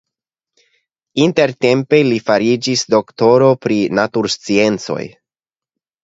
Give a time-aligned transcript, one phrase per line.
[1.25, 5.03] Intertempe li fariĝis doktoro pri natursciencoj.